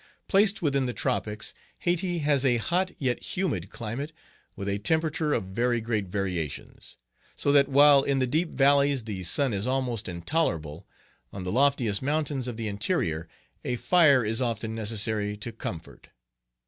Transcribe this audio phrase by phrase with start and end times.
[0.27, 4.11] Placed within the tropics, Hayti has a hot yet humid climate,
[4.55, 6.97] with a temperature of very great variations;
[7.35, 10.87] so that while in the deep valleys the sun is almost intolerable,
[11.31, 13.29] on the loftiest mountains of the interior
[13.63, 16.09] a fire is often necessary to comfort.